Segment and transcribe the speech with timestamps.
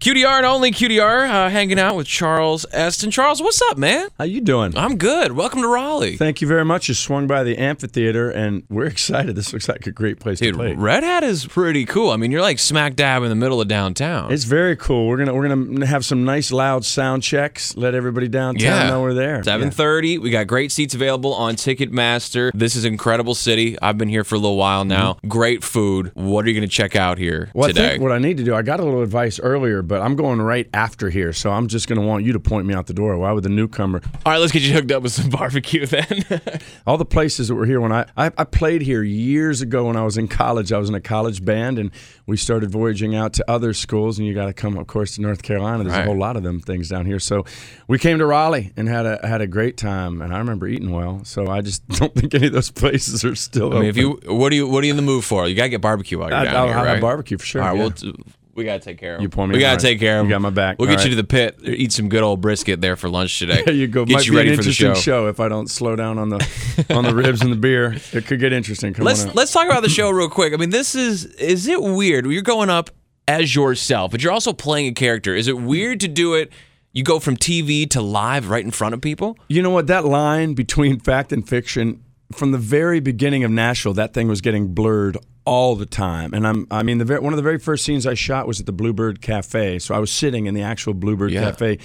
[0.00, 3.10] QDR and only QDR, uh, hanging out with Charles Esten.
[3.10, 4.08] Charles, what's up, man?
[4.16, 4.74] How you doing?
[4.74, 5.32] I'm good.
[5.32, 6.16] Welcome to Raleigh.
[6.16, 6.88] Thank you very much.
[6.88, 9.36] You swung by the amphitheater, and we're excited.
[9.36, 10.74] This looks like a great place Dude, to play.
[10.74, 12.08] Red Hat is pretty cool.
[12.12, 14.32] I mean, you're like smack dab in the middle of downtown.
[14.32, 15.06] It's very cool.
[15.06, 17.76] We're gonna we're gonna have some nice loud sound checks.
[17.76, 18.88] Let everybody downtown yeah.
[18.88, 19.42] know we're there.
[19.42, 20.14] 7:30.
[20.14, 20.18] Yeah.
[20.20, 22.52] We got great seats available on Ticketmaster.
[22.54, 23.76] This is incredible city.
[23.82, 25.18] I've been here for a little while now.
[25.28, 26.10] Great food.
[26.14, 27.58] What are you going to check out here Mm-hmm.
[27.58, 27.88] Well, I today?
[27.90, 30.40] think what I need to do, I got a little advice earlier, but I'm going
[30.40, 32.94] right after here, so I'm just going to want you to point me out the
[32.94, 33.18] door.
[33.18, 34.00] Why would the newcomer?
[34.24, 36.24] All right, let's get you hooked up with some barbecue then.
[36.86, 39.96] All the places that were here when I, I I played here years ago when
[39.96, 40.72] I was in college.
[40.72, 41.90] I was in a college band, and
[42.26, 44.16] we started voyaging out to other schools.
[44.16, 45.82] And you got to come, of course, to North Carolina.
[45.82, 46.02] There's Right.
[46.04, 47.18] a whole lot of them things down here.
[47.18, 47.44] So
[47.88, 50.22] we came to Raleigh and had a had a great time.
[50.22, 51.24] And I remember eating well.
[51.24, 53.72] So I just don't think any of those places are still.
[53.76, 55.48] I mean, if you what are you what are you in the mood for?
[55.48, 57.00] You got to get barbecue while you're I, down I'll here, have right?
[57.00, 57.62] barbecue for sure.
[57.62, 57.90] All right, yeah.
[58.04, 58.14] we'll
[58.60, 59.22] we got to take care of 'em.
[59.22, 60.42] You point me We got to take care of You 'em.
[60.42, 60.78] got my back.
[60.78, 61.58] We'll All get you to the pit.
[61.64, 63.62] Eat some good old brisket there for lunch today.
[63.66, 64.04] There you go.
[64.04, 65.26] Get Might you be ready an for the interesting show.
[65.28, 66.46] If I don't slow down on the
[66.90, 68.94] on the ribs and the beer, it could get interesting.
[68.94, 70.52] Come Let's on let's talk about the show real quick.
[70.52, 72.26] I mean, this is is it weird?
[72.26, 72.90] You're going up
[73.26, 75.34] as yourself, but you're also playing a character.
[75.34, 76.52] Is it weird to do it?
[76.92, 79.38] You go from TV to live right in front of people.
[79.48, 79.86] You know what?
[79.86, 82.02] That line between fact and fiction,
[82.32, 86.32] from the very beginning of Nashville, that thing was getting blurred all the time.
[86.32, 88.60] And I'm, I mean, the very, one of the very first scenes I shot was
[88.60, 89.78] at the Bluebird Cafe.
[89.80, 91.44] So I was sitting in the actual Bluebird Yeah.
[91.50, 91.78] Cafe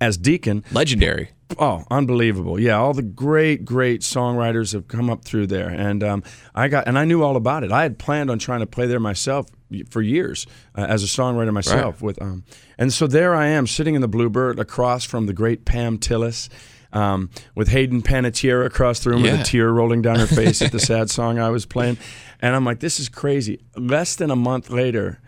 [0.00, 0.64] as Deacon.
[0.72, 1.30] Legendary.
[1.58, 2.60] Oh, unbelievable!
[2.60, 6.22] Yeah, all the great, great songwriters have come up through there, and um,
[6.54, 7.72] I got and I knew all about it.
[7.72, 9.46] I had planned on trying to play there myself
[9.90, 10.46] for years
[10.78, 12.00] uh, as a songwriter myself.
[12.02, 12.44] With um,
[12.78, 16.48] and so there I am sitting in the Bluebird across from the great Pam Tillis.
[16.92, 19.32] Um, with Hayden Panettiere across the room Yeah.
[19.32, 21.98] with a tear rolling down her face at the sad song I was playing.
[22.40, 23.60] And I'm like, this is crazy.
[23.76, 25.20] Less than a month later,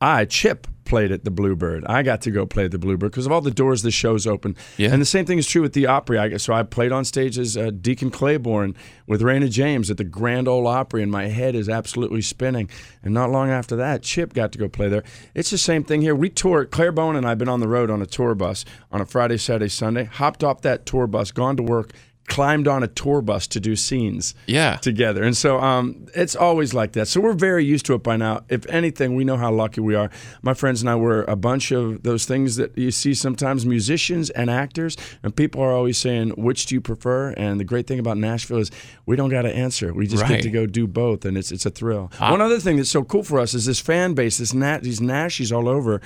[0.00, 1.86] I, Chip, played at the Bluebird.
[1.86, 4.26] I got to go play at the Bluebird because of all the doors the show's
[4.26, 4.56] open.
[4.76, 4.92] Yeah.
[4.92, 6.18] And the same thing is true with the Opry.
[6.18, 6.52] I guess so.
[6.52, 8.74] I played on stage as uh, Deacon Claybourne
[9.06, 12.68] with Rayna Jaymes at the Grand Ole Opry, and my head is absolutely spinning.
[13.04, 15.04] And not long after that, Chip got to go play there.
[15.32, 16.16] It's the same thing here.
[16.16, 16.64] We tour.
[16.64, 19.38] Clare Bowen and I've been on the road on a tour bus on a Friday,
[19.38, 20.04] Saturday, Sunday.
[20.04, 21.92] Hopped off that tour bus, gone to work.
[22.30, 24.76] Climbed on a tour bus to do scenes Yeah.
[24.76, 25.22] together.
[25.24, 27.08] And so um, it's always like that.
[27.08, 28.44] So we're very used to it by now.
[28.48, 30.10] If anything, we know how lucky we are.
[30.40, 34.30] My friends and I were a bunch of those things that you see sometimes musicians
[34.30, 37.30] and actors, and people are always saying, which do you prefer?
[37.32, 38.70] And the great thing about Nashville is
[39.06, 39.92] we don't got to answer.
[39.92, 40.28] We just Right.
[40.36, 42.12] get to go do both, and it's, it's a thrill.
[42.18, 45.00] One other thing that's so cool for us is this fan base, this nat- these
[45.00, 46.00] Nashies all over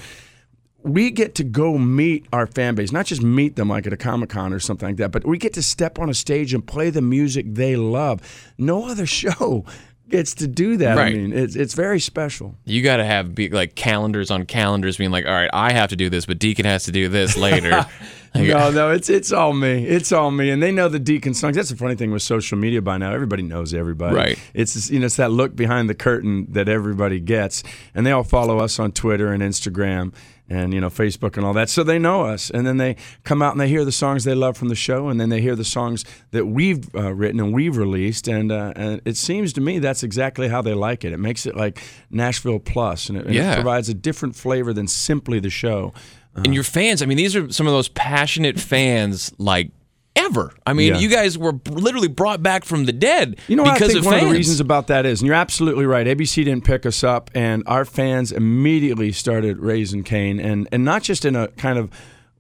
[0.85, 3.97] we get to go meet our fan base, not just meet them like at a
[3.97, 6.65] Comic Con or something like that, but we get to step on a stage and
[6.65, 8.21] play the music they love.
[8.59, 9.65] No other show
[10.11, 10.97] gets to do that.
[10.97, 11.15] Right.
[11.15, 12.55] I mean, it's, it's very special.
[12.67, 15.89] You got to have be, like calendars on calendars, being like, all right, I have
[15.91, 17.87] to do this, but Deacon has to do this later.
[18.35, 19.87] No, no, it's it's all me.
[19.87, 21.57] It's all me, and they know the Deacon songs.
[21.57, 23.13] That's the funny thing with social media by now.
[23.13, 24.17] Everybody knows everybody.
[24.17, 24.39] Right.
[24.53, 27.63] It's you know it's that look behind the curtain that everybody gets,
[27.95, 30.13] and they all follow us on Twitter and Instagram
[30.49, 32.51] and you know Facebook and all that, so they know us.
[32.51, 35.09] And then they come out and they hear the songs they love from the show,
[35.09, 38.73] and then they hear the songs that we've uh, written and we've released, and uh,
[38.77, 41.13] and it seems to me that's exactly how they like it.
[41.13, 44.87] It makes it like Nashville Plus, and it, and it provides a different flavor than
[44.87, 45.93] simply the show.
[46.37, 49.71] And your fans, I mean, these are some of those passionate fans like
[50.17, 50.53] ever.
[50.65, 50.99] I mean, Yeah.
[51.01, 54.05] you guys were literally brought back from the dead You know because I think of
[54.07, 54.23] one fans.
[54.25, 56.07] of the reasons about that is, and you're absolutely right.
[56.07, 61.03] ABC didn't pick us up, and our fans immediately started raising Cain, and and not
[61.03, 61.91] just in a kind of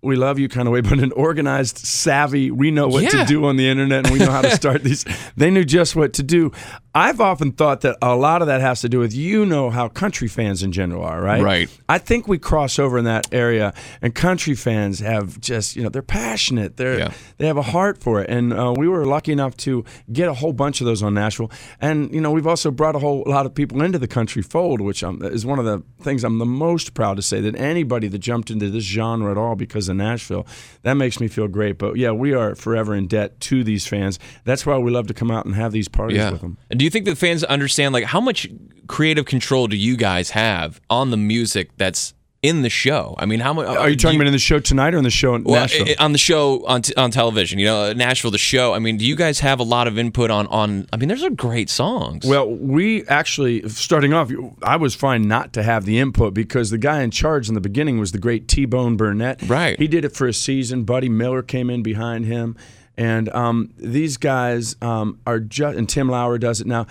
[0.02, 2.50] we love you kind of way, but an organized, savvy.
[2.50, 3.08] We know what Yeah.
[3.22, 5.04] to do on the internet, and we know how to start these.
[5.36, 6.52] They knew just what to do.
[6.96, 9.88] I've often thought that a lot of that has to do with you know how
[9.88, 11.42] country fans in general are, right?
[11.42, 11.68] Right.
[11.88, 15.88] I think we cross over in that area, and country fans have just you know
[15.88, 16.76] they're passionate.
[16.76, 17.12] They're Yeah.
[17.38, 20.34] they have a heart for it, and uh, we were lucky enough to get a
[20.34, 21.50] whole bunch of those on Nashville.
[21.80, 24.80] And you know we've also brought a whole lot of people into the country fold,
[24.80, 28.06] which um, is one of the things I'm the most proud to say that anybody
[28.06, 30.46] that jumped into this genre at all because of Nashville,
[30.82, 31.76] that makes me feel great.
[31.76, 34.20] But yeah, we are forever in debt to these fans.
[34.44, 36.30] That's why we love to come out and have these parties Yeah.
[36.30, 36.56] with them.
[36.70, 38.46] And do you think the fans understand like how much
[38.88, 43.14] creative control do you guys have on the music that's in the show?
[43.16, 45.08] I mean, how much Are you talking about in the show tonight or in the
[45.08, 45.88] show in well, Nashville?
[45.88, 47.58] i- on the show on t- on television?
[47.58, 48.74] You know, uh, Nashville, the show.
[48.74, 50.86] I mean, do you guys have a lot of input on on?
[50.92, 52.26] I mean, there's some great songs.
[52.26, 54.30] Well, we actually, starting off,
[54.62, 57.62] I was fine not to have the input because the guy in charge in the
[57.62, 59.40] beginning was the great T Bone Burnett.
[59.48, 59.78] Right.
[59.78, 60.84] He did it for a season.
[60.84, 62.58] Buddy Miller came in behind him.
[62.96, 66.86] And um, these guys um, are just, and Tim Lauer does it now.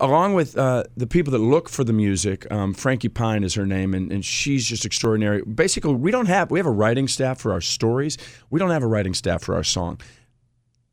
[0.00, 3.66] along with uh, the people that look for the music, um, Frankie Pine is her
[3.66, 5.42] name, and, and she's just extraordinary.
[5.42, 8.16] Basically, we don't have we have a writing staff for our stories.
[8.50, 9.98] We don't have a writing staff for our song.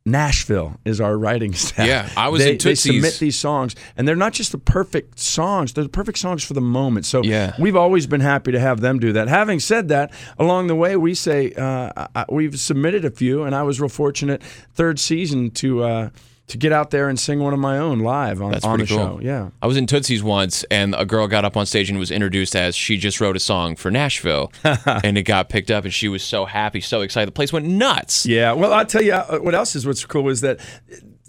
[0.06, 1.86] Nashville is our writing staff.
[1.86, 5.18] Yeah, I was they, in they submit these songs, and they're not just the perfect
[5.18, 7.04] songs; they're the perfect songs for the moment.
[7.06, 7.54] So Yeah.
[7.58, 9.28] we've always been happy to have them do that.
[9.28, 13.54] Having said that, along the way, we say uh, I- we've submitted a few, and
[13.54, 14.42] I was real fortunate
[14.74, 16.10] third season to uh,
[16.48, 18.86] to get out there and sing one of my own live on, That's on the
[18.86, 19.20] pretty show.
[19.22, 19.50] Yeah.
[19.62, 22.56] I was in Tootsie's once, and a girl got up on stage and was introduced
[22.56, 26.08] as she just wrote a song for Nashville, and it got picked up, and she
[26.08, 27.28] was so happy, so excited.
[27.28, 28.26] The place went nuts.
[28.26, 30.58] Yeah, well, I'll tell you uh, what else is what's cool is that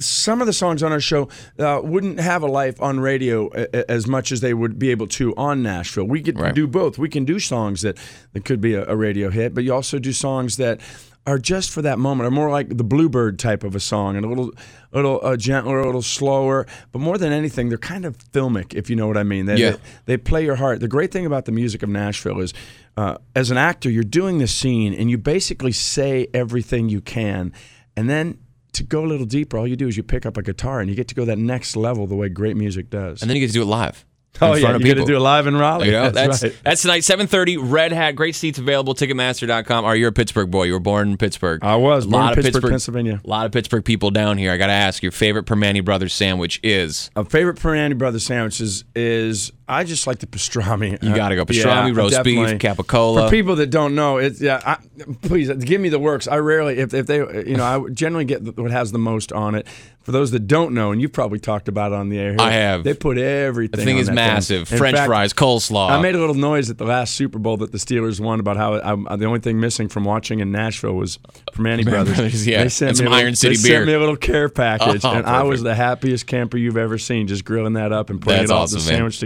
[0.02, 1.28] some of the songs on our show
[1.60, 4.92] uh, wouldn't have a life on radio a- a- as much as they would be
[4.92, 6.06] able to on Nashville.
[6.06, 6.56] We get to Right.
[6.56, 6.98] do both.
[6.98, 7.98] We can do songs that,
[8.32, 10.80] that could be a, a radio hit, but you also do songs that
[11.28, 14.26] are just for that moment, are more like the Bluebird type of a song, and
[14.26, 14.52] a little,
[14.92, 16.66] a little uh, gentler, a little slower.
[16.92, 19.46] But more than anything, they're kind of filmic, if you know what I mean.
[19.46, 19.72] They, Yeah.
[19.72, 20.80] they, they play your heart.
[20.80, 22.54] The great thing about the music of Nashville is,
[22.98, 27.54] uh, as an actor, you're doing the scene and you basically say everything you can,
[27.96, 28.40] and then
[28.74, 30.90] to go a little deeper, all you do is you pick up a guitar and
[30.90, 33.22] you get to go that next level the way great music does.
[33.22, 34.06] And then you get to do it live.
[34.42, 35.06] Oh in yeah, front of you got to people.
[35.08, 35.88] do it live in Raleigh.
[35.88, 36.56] You know, that's right.
[36.64, 37.58] that's tonight, seven thirty.
[37.58, 38.96] Red Hat, great seats available.
[38.96, 39.86] Ticketmaster.com.
[39.86, 40.64] Are you a Pittsburgh boy?
[40.64, 41.64] You were born in Pittsburgh.
[41.64, 43.22] I was A born lot in of Pittsburgh, Pennsylvania.
[43.24, 44.52] A lot of Pittsburgh people down here.
[44.52, 47.10] I got to ask, your favorite Primanti Brothers sandwich is?
[47.16, 51.02] A favorite Primanti Brothers sandwiches is I just like the pastrami.
[51.04, 51.42] You gotta go.
[51.50, 53.26] Uh, Pastrami, roast beef, capicola.
[53.26, 54.62] For people that don't know, it's yeah.
[54.66, 54.78] I,
[55.22, 56.28] please give me the works.
[56.28, 59.56] I rarely, if, if they, you know, I generally get what has the most on
[59.56, 59.68] it.
[60.02, 62.38] For those that don't know, and you've probably talked about it on the air, here,
[62.42, 62.84] I have.
[62.84, 63.78] They put everything.
[63.80, 64.72] The thing is massive.
[64.72, 65.92] In French fact, fries, coleslaw.
[65.92, 68.58] I made a little noise at the last Super Bowl that the Steelers won about
[68.58, 68.76] how
[69.08, 71.18] I, the only thing missing from watching in Nashville was
[71.52, 72.16] Primanti Brothers.
[72.16, 72.64] Brothers, yeah.
[72.64, 73.78] they sent And me some a little- Iron City they beer.
[73.80, 76.98] sent me a little care package, Oh, and I was the happiest camper you've ever
[76.98, 78.94] seen, just grilling that up and putting That's it all awesome, the man.
[78.96, 79.20] sandwich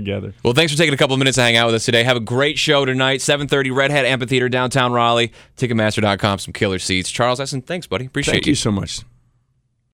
[0.43, 2.03] Well, thanks for taking a couple of minutes to hang out with us today.
[2.03, 3.19] Have a great show tonight.
[3.21, 5.31] 7:30 Red Hat Amphitheater downtown Raleigh.
[5.57, 6.39] Ticketmaster.com.
[6.39, 7.09] Some killer seats.
[7.11, 8.05] Charles Esten, thanks, buddy.
[8.05, 8.37] Appreciate it.
[8.37, 9.01] Thank you so much.